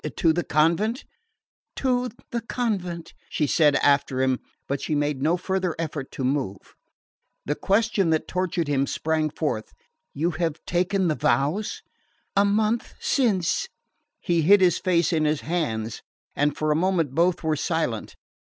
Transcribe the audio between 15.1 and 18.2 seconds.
in his hands and for a moment both were silent.